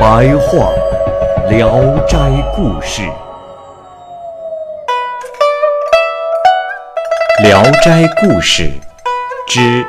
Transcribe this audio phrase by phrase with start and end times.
[0.00, 0.72] 白话
[1.50, 2.16] 《聊斋
[2.56, 3.02] 故事》，
[7.42, 8.62] 《聊斋故事》
[9.46, 9.84] 之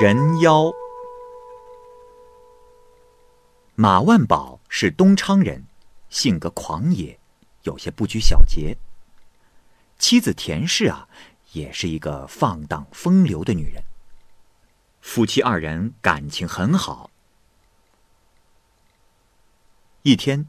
[0.00, 0.70] 人妖。
[3.74, 5.64] 马万宝是东昌人，
[6.08, 7.18] 性格狂野，
[7.64, 8.76] 有些不拘小节。
[9.98, 11.08] 妻子田氏啊。
[11.54, 13.82] 也是一个放荡风流的女人。
[15.00, 17.10] 夫妻二人感情很好。
[20.08, 20.46] 一天，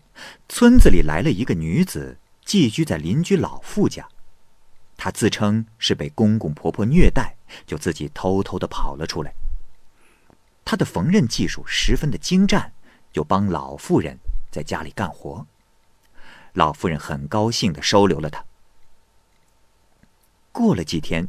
[0.47, 4.07] 村子里来了一个女子，寄居在邻居老妇家。
[4.95, 7.35] 她自称是被公公婆婆虐待，
[7.67, 9.33] 就自己偷偷的跑了出来。
[10.63, 12.71] 她的缝纫技术十分的精湛，
[13.11, 14.17] 就帮老妇人
[14.49, 15.45] 在家里干活。
[16.53, 18.45] 老妇人很高兴的收留了她。
[20.53, 21.27] 过了几天，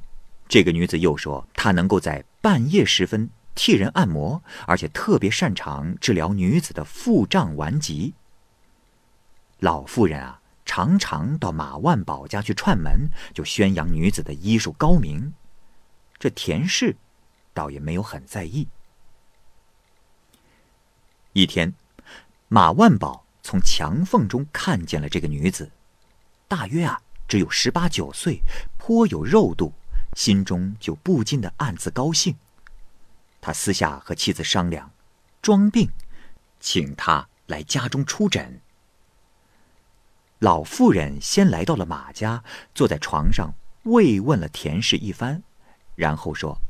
[0.48, 8.14] 这个女子又说，她能够在半夜时分替人按摩，而且特别擅长治疗女子的腹胀顽疾。
[9.60, 15.32] 老妇人啊，常常到马万宝家去串门，就宣扬女子的医术高明。
[16.18, 16.96] 这田氏
[17.54, 18.68] 倒也没有很在意。
[21.32, 21.72] 一天，
[22.48, 25.70] 马万宝从墙缝中看见了这个女子，
[26.48, 27.00] 大约啊。
[27.28, 28.40] 只有十八九岁，
[28.76, 29.72] 颇有肉度，
[30.16, 32.34] 心中就不禁的暗自高兴。
[33.40, 34.90] 他私下和妻子商量，
[35.40, 35.88] 装病，
[36.58, 38.60] 请她来家中出诊。
[40.40, 45.42] 老妇人先来到了马家，坐在床上慰问了田氏一番，
[45.94, 46.60] 然后说：“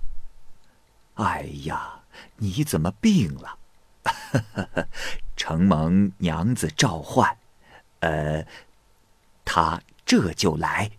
[1.14, 2.02] 哎呀，
[2.36, 3.58] 你怎么病了？
[5.36, 7.36] 承蒙娘子召唤，
[8.00, 8.46] 呃，
[9.44, 10.90] 他。”这就来。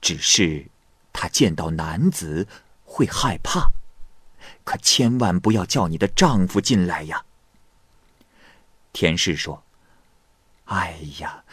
[0.00, 0.66] 只是，
[1.12, 2.48] 他见到男子
[2.84, 3.70] 会害怕，
[4.64, 7.24] 可千万不要叫你的丈夫进来呀。
[8.92, 9.62] 田氏说
[10.64, 11.44] ：“哎呀，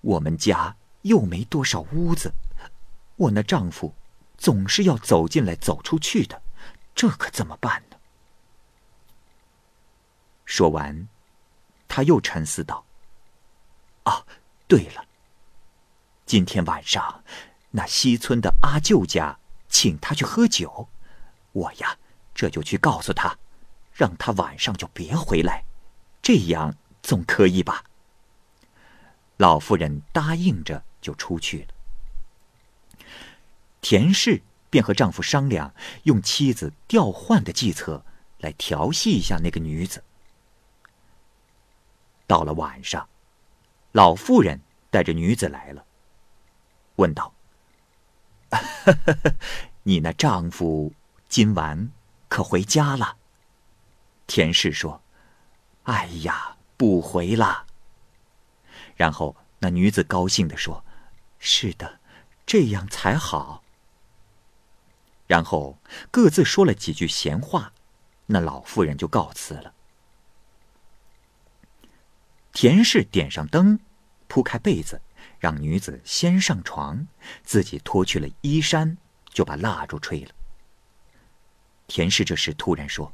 [0.00, 2.32] 我们家又没多少屋子，
[3.16, 3.94] 我那丈夫
[4.38, 6.40] 总是要走进来走出去的，
[6.94, 7.96] 这可怎么办呢？”
[10.46, 11.08] 说完，
[11.88, 12.84] 他又沉思道
[14.04, 14.24] ：“啊，
[14.66, 15.04] 对了。”
[16.26, 17.22] 今天晚上，
[17.70, 19.38] 那西村的阿舅家
[19.68, 20.88] 请他去喝酒，
[21.52, 21.98] 我呀
[22.34, 23.36] 这就去告诉他，
[23.92, 25.64] 让他晚上就别回来，
[26.22, 27.84] 这样总可以吧？
[29.44, 33.04] 老妇人答应着就出去了。
[33.82, 34.40] 田氏
[34.70, 35.74] 便和丈夫商量，
[36.04, 38.02] 用妻子调换的计策
[38.38, 40.02] 来调戏一下那个女子。
[42.26, 43.06] 到了晚上，
[43.92, 44.58] 老妇人
[44.90, 45.84] 带着女子来了。
[46.96, 47.34] 问道
[49.84, 50.90] ：“你那丈夫
[51.28, 51.90] 今晚
[52.30, 53.18] 可回家了？”
[54.26, 55.02] 田氏说
[55.84, 57.66] ：“哎呀，不回了。”
[58.96, 60.84] 然后那女子高兴的说
[61.38, 62.00] ：“是的，
[62.46, 63.62] 这样才好。”
[65.26, 65.78] 然后
[66.10, 67.72] 各自说了几句闲话，
[68.26, 69.74] 那老妇人就告辞了。
[72.52, 73.80] 田氏点上灯，
[74.28, 75.00] 铺开被子。
[75.40, 77.06] 让女子先上床，
[77.42, 78.96] 自己脱去了衣衫，
[79.28, 80.30] 就把蜡烛吹了。
[81.86, 83.12] 田氏这时突然说：“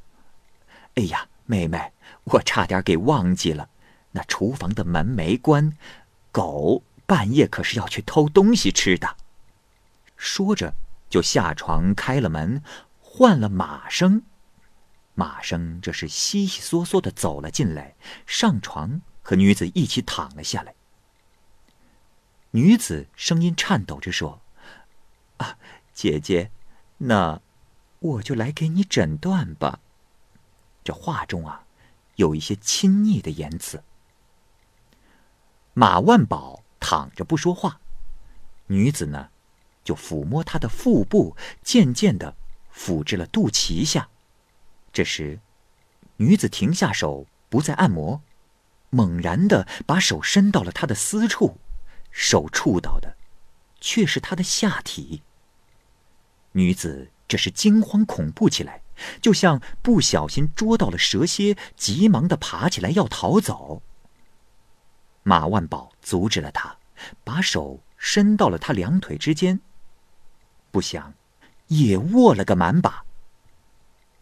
[0.94, 1.92] 哎呀，妹妹，
[2.24, 3.68] 我差点给忘记了，
[4.12, 5.76] 那厨房的门没关，
[6.32, 9.16] 狗半夜可是要去偷东西吃的。”
[10.16, 10.74] 说着
[11.08, 12.62] 就下床开了门，
[13.00, 14.22] 唤了马生。
[15.14, 17.94] 马生这是悉悉嗦嗦的走了进来，
[18.26, 20.74] 上床和女子一起躺了下来。
[22.52, 24.40] 女子声音颤抖着说
[25.38, 25.56] ：“啊，
[25.94, 26.50] 姐姐，
[26.98, 27.40] 那
[27.98, 29.80] 我就来给你诊断吧。”
[30.82, 31.64] 这话中啊，
[32.16, 33.82] 有一些亲昵的言辞。
[35.80, 37.80] 马万宝躺着不说话，
[38.66, 39.30] 女子呢，
[39.82, 42.36] 就抚摸他的腹部，渐渐的
[42.70, 44.10] 抚至了肚脐下。
[44.92, 45.40] 这时，
[46.18, 48.20] 女子停下手，不再按摩，
[48.90, 51.56] 猛然的把手伸到了他的私处。
[52.10, 53.16] 手触到的，
[53.80, 55.22] 却是他的下体。
[56.52, 58.82] 女子这是惊慌恐怖起来，
[59.22, 63.80] 就像不小心捉到了蛇蝎，急忙的爬起来要逃走。
[65.30, 66.76] 马万宝阻止了他，
[67.22, 69.60] 把手伸到了他两腿之间，
[70.72, 71.14] 不想
[71.68, 73.04] 也握了个满把。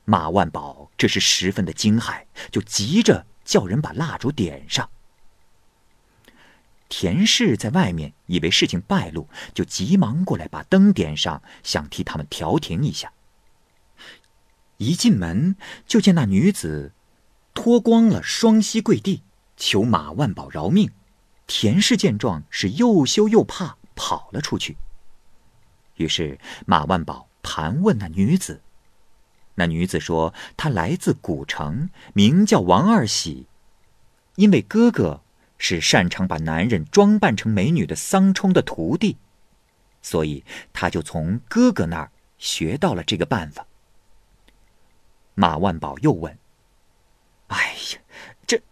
[0.05, 4.91] 马万宝这是十分的惊骇，就急着叫人把蜡烛点上。
[6.91, 13.11] 田氏在外面以为事情败露，就急忙过来把灯点上，想替他们调停一下。
[14.77, 15.57] 一进门
[15.87, 16.93] 就见那女子
[17.55, 19.23] 脱光了，双膝跪地
[19.57, 20.91] 求马万宝饶命。
[21.49, 24.77] 田氏见状是又羞又怕，跑了出去。
[25.97, 28.63] 于是马万宝盘问那女子，
[29.57, 33.49] 那女子说她来自古城，名叫王二喜，
[34.37, 35.23] 因为哥哥。
[35.61, 39.17] 是擅长把男人装扮成美女的桑冲的徒弟，
[40.03, 43.67] 所以他就从哥哥那儿学到了这个办法。
[45.35, 46.39] 马万宝又问
[47.49, 48.01] ：“哎呀，
[48.47, 48.63] 这……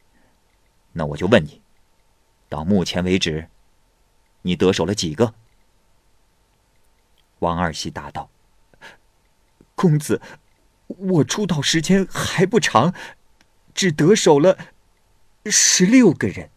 [0.93, 1.61] 那我就问你，
[2.49, 3.49] 到目前为止，
[4.43, 5.35] 你得手了几个？”
[7.41, 8.31] 王二喜答道
[9.75, 10.21] ：“公子，
[10.87, 12.95] 我出道时间还不长，
[13.75, 14.57] 只得手了
[15.45, 16.51] 十六个人。”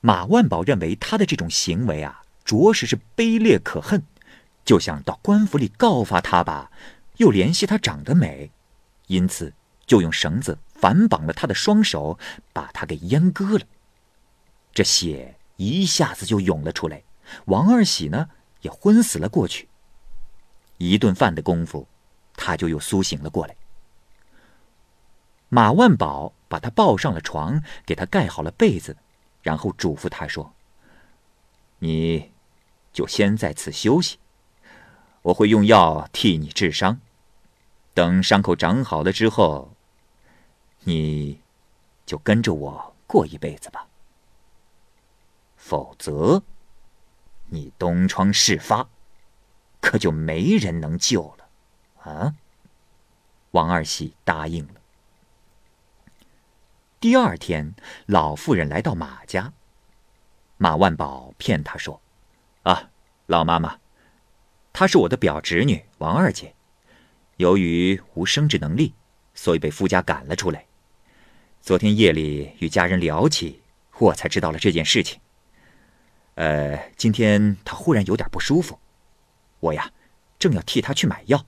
[0.00, 4.02] 马万宝认为他的这种行为啊，着实是卑劣可恨，
[4.64, 6.70] 就想到官府里告发他吧，
[7.16, 8.50] 又怜惜他长得美，
[9.06, 9.52] 因此
[9.86, 12.18] 就用绳子反绑了他的双手，
[12.52, 13.64] 把他给阉割了。
[14.74, 17.02] 这血一下子就涌了出来，
[17.46, 18.28] 王二喜呢
[18.60, 19.66] 也昏死了过去。
[20.76, 21.88] 一顿饭的功夫，
[22.36, 23.56] 他就又苏醒了过来。
[25.48, 28.94] 马万宝把他抱上了床，给他盖好了被子。
[29.40, 30.52] 然后嘱咐他说
[31.80, 32.30] ：“你，
[32.92, 34.18] 就先在此休息，
[35.22, 37.00] 我会用药替你治伤。
[37.94, 39.73] 等伤口长好了之后，
[40.84, 41.40] 你，
[42.06, 43.88] 就跟着我过一辈子吧。
[45.56, 46.42] 否则，
[47.48, 48.88] 你东窗事发，
[49.80, 51.44] 可就没人能救了。”
[52.04, 52.34] 啊！
[53.52, 54.74] 王二喜答应了。
[57.00, 57.74] 第二天，
[58.06, 59.52] 老妇人来到马家。
[60.58, 62.00] 马万宝骗她说
[62.64, 62.90] ：“啊，
[63.26, 63.78] 老妈妈，
[64.72, 66.54] 她是我的表侄女王二姐，
[67.38, 68.92] 由于无生殖能力，
[69.34, 70.66] 所以被夫家赶了出来。
[71.64, 73.62] 昨天夜里与家人聊起，
[73.96, 75.18] 我才知道了这件事情。
[76.34, 78.78] 呃，今天她忽然有点不舒服，
[79.60, 79.90] 我呀，
[80.38, 81.42] 正要替她去买药。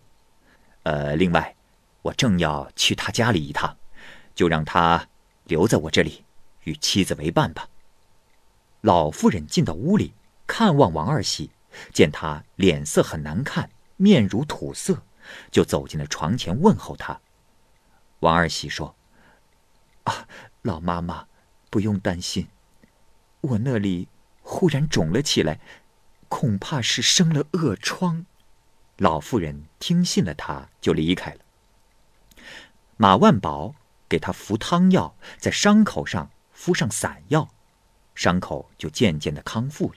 [0.85, 1.55] 呃，另外，
[2.01, 3.77] 我正要去她家里一趟，
[4.35, 5.07] 就让她。”
[5.45, 6.25] 留在我这里，
[6.65, 7.69] 与妻子为伴吧。
[8.81, 10.15] 老妇人进到屋里，
[10.47, 11.51] 看望王二喜，
[11.93, 15.03] 见他脸色很难看，面如土色，
[15.53, 17.21] 就走进了床前问候他。
[18.21, 18.95] 王二喜说
[20.06, 20.26] ：“啊，
[20.62, 21.29] 老妈妈，
[21.70, 22.49] 不用担心，
[23.43, 24.08] 我那里
[24.43, 25.61] 忽然肿了起来，
[26.29, 28.26] 恐怕是生了恶疮。”
[28.99, 31.41] 老妇人听信了他，就离开了。
[32.97, 33.76] 马万宝。
[34.08, 37.49] 给他服汤药，在伤口上敷上散药，
[38.14, 39.97] 伤口就渐渐的康复了。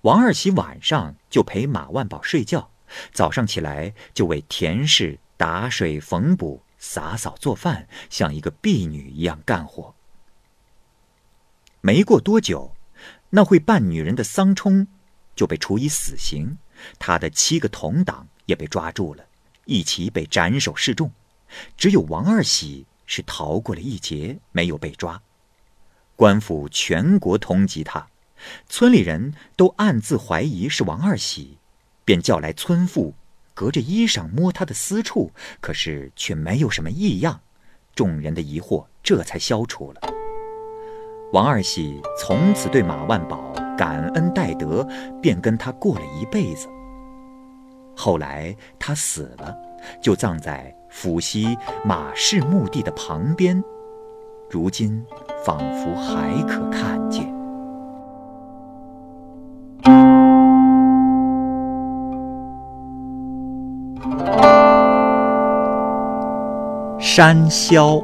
[0.00, 2.70] 王二喜晚上就陪马万宝睡觉，
[3.12, 9.94] 早上起来就为田氏打水缝补、洒扫做饭，像一个婢女一样干活。
[11.80, 12.74] 没过多久，
[13.30, 14.86] 那会扮女人的桑冲
[15.36, 16.58] 就被处以死刑，
[16.98, 19.24] 他的七个同党也被抓住了，
[19.64, 21.12] 一起被斩首示众。
[21.76, 25.22] 只有王二喜是逃过了一劫，没有被抓。
[26.14, 28.08] 官府全国通缉他，
[28.68, 31.58] 村里人都暗自怀疑是王二喜，
[32.04, 33.14] 便叫来村妇，
[33.58, 37.40] 隔着衣裳摸他的私处，可是却没有什么异样。
[37.92, 40.00] 众人的疑惑这才消除了。
[41.32, 44.86] 王二喜从此对马万宝感恩戴德，
[45.20, 46.68] 便跟他过了一辈子。
[47.96, 49.52] 后来他死了，
[50.00, 50.72] 就葬在。
[50.88, 53.60] 府西马氏墓地的旁边，
[54.48, 55.04] 如今
[55.44, 57.27] 仿佛还可看见
[67.18, 68.00] 山魈。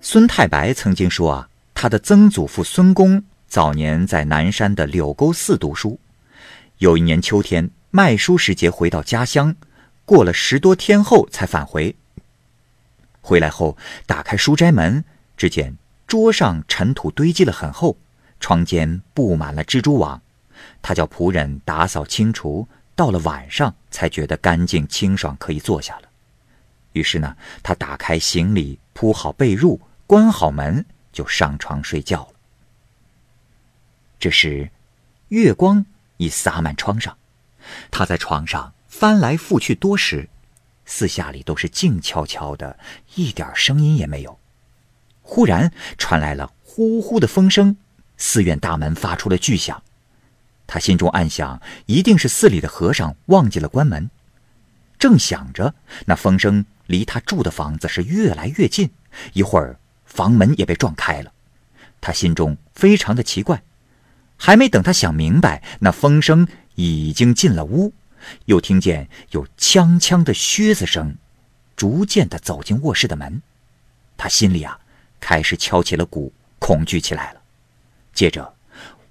[0.00, 6.00] 孙太白曾经说啊，他的曾祖父孙公早年在南山的柳沟寺读书，
[6.78, 7.70] 有一年秋天。
[7.90, 9.54] 卖书时节回到家乡，
[10.04, 11.94] 过了十多天后才返回。
[13.20, 15.04] 回来后打开书斋门，
[15.36, 15.76] 只见
[16.08, 17.96] 桌上尘土堆积了很厚，
[18.40, 20.20] 窗间布满了蜘蛛网，
[20.82, 22.66] 他叫仆人打扫清除。
[22.96, 26.08] 到了晚上，才觉得干净清爽，可以坐下了。
[26.92, 32.32] 于是呢，他打开行李，铺好被褥，关好门，就上床睡觉了。
[34.18, 34.70] 这时，
[35.28, 35.84] 月光
[36.16, 37.18] 已洒满窗上，
[37.90, 40.30] 他在床上翻来覆去多时，
[40.86, 42.78] 四下里都是静悄悄的，
[43.14, 44.38] 一点声音也没有。
[45.20, 47.76] 忽然传来了呼呼的风声，
[48.16, 49.82] 寺院大门发出了巨响。
[50.66, 54.10] 他心中暗想，一定是寺里的和尚忘记了关门。
[54.98, 55.74] 正想着，
[56.06, 58.90] 那风声离他住的房子是越来越近，
[59.32, 61.32] 一会儿房门也被撞开了。
[62.00, 63.62] 他心中非常的奇怪，
[64.36, 67.92] 还没等他想明白，那风声已经进了屋，
[68.46, 71.16] 又听见有锵锵的靴子声，
[71.76, 73.40] 逐渐的走进卧室的门。
[74.16, 74.80] 他心里啊，
[75.20, 77.40] 开始敲起了鼓，恐惧起来了。
[78.12, 78.55] 接着。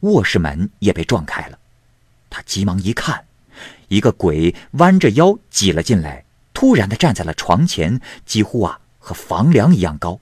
[0.06, 1.58] 卧室门也被撞开了，
[2.30, 3.26] 他急忙一看，
[3.88, 10.20] 一个鬼弯着腰挤了进来，突然的站在了床前，几乎啊和房梁一样高，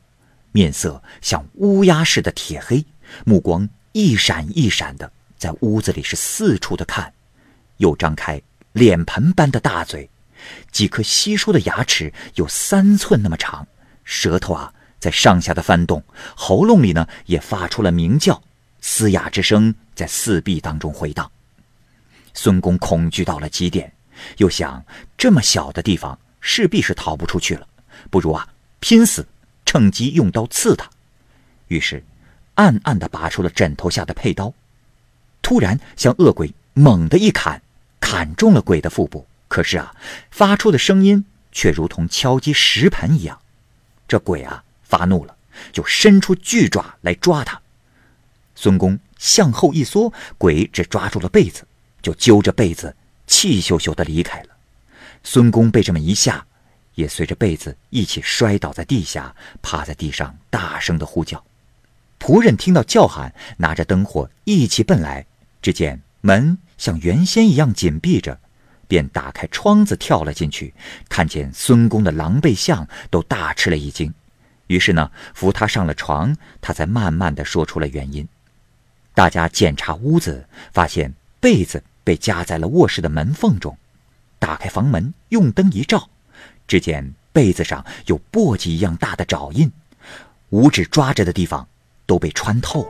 [0.53, 2.85] 面色像乌鸦似的铁黑，
[3.25, 7.13] 目光一闪一闪的在屋子里是四处的看，
[7.77, 10.09] 又张开脸盆般的大嘴，
[10.71, 13.67] 几颗稀疏的牙齿有三寸那么长，
[14.05, 16.01] 舌头啊在上下的翻动，
[16.35, 18.41] 喉咙里呢也发出了鸣叫。
[18.85, 21.31] 嘶哑之声在四壁当中回荡，
[22.33, 23.91] 孙公恐惧到了极点，
[24.37, 24.85] 又想
[25.17, 27.65] 这么小的地方势必是逃不出去了，
[28.11, 28.45] 不如啊
[28.81, 29.25] 拼死，
[29.65, 30.87] 趁机用刀刺他。
[31.69, 32.03] 于是，
[32.55, 34.53] 暗暗地拔出了枕头下的佩刀，
[35.41, 37.61] 突然向恶鬼猛地一砍，
[38.01, 39.25] 砍中了鬼的腹部。
[39.47, 39.95] 可是啊，
[40.29, 43.39] 发出的声音却如同敲击石盆一样。
[44.09, 45.37] 这鬼啊发怒了，
[45.71, 47.62] 就伸出巨爪来抓他。
[48.55, 51.67] 孙公向后一缩，鬼只抓住了被子，
[52.01, 52.95] 就揪着被子
[53.27, 54.49] 气咻咻地离开了。
[55.23, 56.45] 孙公被这么一吓，
[56.95, 61.43] 也随着被子一起摔倒在地下，趴在地上大声地呼叫。
[62.19, 65.25] 仆人听到叫喊，拿着灯火一起奔来，
[65.61, 68.39] 只见门像原先一样紧闭着，
[68.87, 70.73] 便打开窗子跳了进去，
[71.09, 74.13] 看见孙公的狼狈相，都大吃了一惊。
[74.67, 78.27] 于是呢，扶他上了床，他才慢慢地说出了原因。
[79.13, 83.77] 大家检查屋子，发现被子被夹在了卧室的门缝中。
[84.39, 86.09] 打开房门，用灯一照，
[86.67, 89.71] 只见被子上有簸箕一样大的爪印，
[90.49, 91.65] 五指抓着的地方
[92.05, 92.89] 都被穿透了。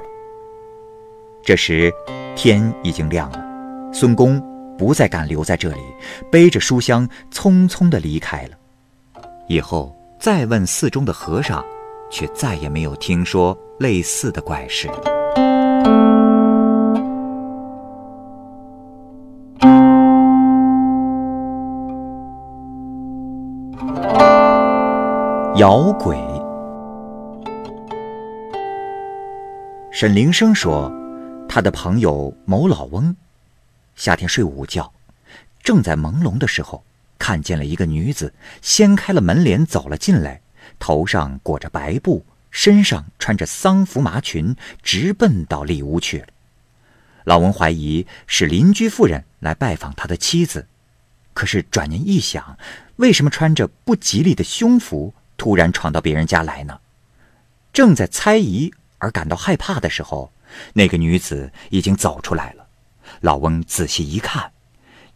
[1.46, 1.94] 这时
[2.36, 4.42] 天已经亮了，孙公
[4.78, 5.82] 不再敢留在这里，
[6.32, 8.58] 背着书箱匆匆地离开了。
[9.48, 11.64] 以后再问寺中的和尚，
[12.10, 14.90] 却再也没有听说类似的怪事。
[25.56, 26.18] 摇鬼。
[29.92, 30.92] 沈灵生说，
[31.48, 33.16] 他的朋友某老翁，
[33.96, 34.92] 夏天睡午觉，
[35.62, 36.84] 正在朦胧的时候，
[37.20, 38.34] 看见了一个女子
[38.64, 40.42] 掀开了门帘走了进来，
[40.80, 46.28] 头上裹着白布，身上穿着丧服麻裙，直奔到里屋去了。
[47.26, 50.66] 老翁怀疑是邻居妇人来拜访他的妻子，
[51.36, 52.58] 可是转念一想，
[52.96, 55.14] 为什么穿着不吉利的凶服？
[55.44, 56.80] 突然闯到别人家来呢，
[57.74, 60.32] 正在猜疑而感到害怕的时候，
[60.72, 62.66] 那个女子已经走出来了。
[63.20, 64.54] 老翁仔细一看，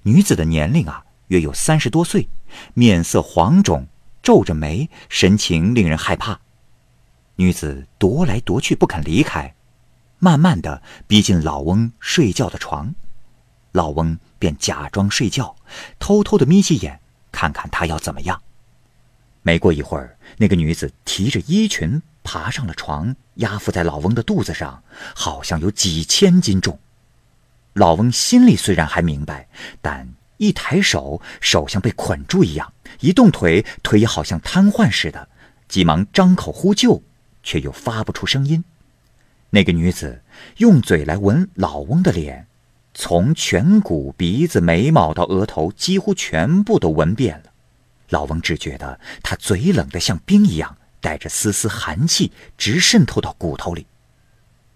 [0.01, 2.27] 女子的年龄啊，约有三十多岁，
[2.73, 3.87] 面色黄肿，
[4.21, 6.37] 皱着眉，神情令人害怕。
[7.37, 9.55] 女子踱来踱去，不肯离开，
[10.19, 12.93] 慢慢的逼近老翁睡觉的床，
[13.71, 15.55] 老翁便假装睡觉，
[15.97, 16.99] 偷偷的眯起眼，
[17.31, 18.41] 看看他要怎么样。
[19.47, 24.83] 没过一会儿，那个女子提着衣裙爬上了床，压伏在老翁的肚子上，
[25.15, 26.77] 好像有几千斤重。
[27.71, 29.47] 老翁心里虽然还明白，
[29.81, 32.67] 但一抬手，手像被捆住一样；
[32.99, 35.29] 一动腿，腿也好像瘫痪似的。
[35.69, 37.01] 急忙张口呼救，
[37.41, 38.61] 却又发不出声音。
[39.49, 40.21] 那个女子
[40.57, 42.45] 用嘴来闻老翁的脸，
[42.93, 47.51] 从颧骨、鼻子、眉毛到额头，几乎全部都闻遍了。
[48.09, 53.85] 老翁只觉得他嘴冷得像冰一样，带着丝丝寒气，直渗透到骨头里。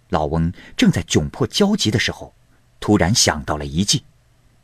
[0.09, 2.33] 老翁正在窘迫焦急的时候，
[2.79, 4.03] 突然想到了一计，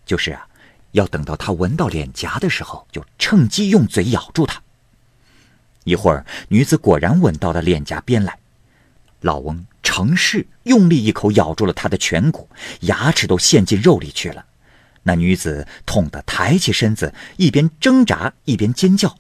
[0.05, 0.47] 就是啊，
[0.91, 4.61] 要等到他闻到脸颊的时候，就趁机用嘴咬住他。
[5.85, 8.37] 一会儿，女子果然吻到了脸颊边来，
[9.21, 12.49] 老翁尝试用力一口咬住了他的颧骨，
[12.81, 14.45] 牙齿都陷进肉里去了。
[15.07, 19.17] 那女子痛得抬起身子，一边挣扎一边尖叫。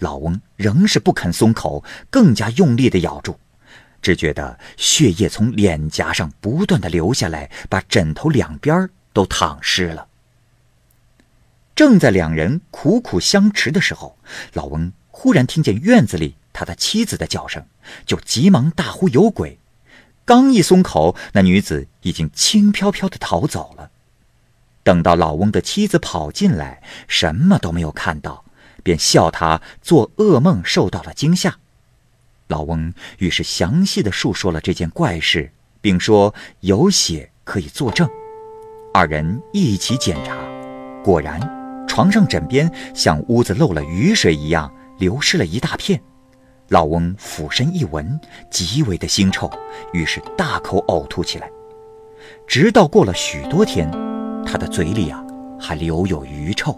[0.00, 3.36] 老翁仍是不肯松口，更加用力地咬住，
[4.02, 10.08] 只觉得血液从脸颊上不断地流下来，把枕头两边都淌湿了。
[11.76, 14.18] 正在两人苦苦相持的时候，
[14.54, 17.64] 老翁忽然听见院子里他的妻子的叫声，
[18.04, 19.60] 就急忙大呼有鬼。
[20.24, 23.92] 刚一松口，那女子已经轻飘飘地逃走了。
[24.88, 28.42] 等到老翁的妻子跑进来，什么都没有看到，
[28.82, 31.58] 便笑他做噩梦受到了惊吓。
[32.46, 35.52] 老翁于是详细的述说了这件怪事，
[35.82, 38.08] 并说有血可以作证。
[38.94, 40.38] 二人一起检查，
[41.04, 41.38] 果然
[41.86, 46.00] 床上枕边像屋子漏了雨水一样流失了一大片。
[46.68, 48.18] 老翁俯身一闻，
[48.50, 49.50] 极为的腥臭，
[49.92, 51.50] 于是大口呕吐起来，
[52.46, 54.07] 直到过了许多天。
[54.50, 55.22] 他的嘴里啊，
[55.60, 56.74] 还留有鱼臭。